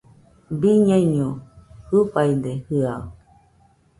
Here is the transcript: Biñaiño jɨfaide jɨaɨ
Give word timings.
Biñaiño 0.59 1.27
jɨfaide 1.89 2.51
jɨaɨ 2.67 3.03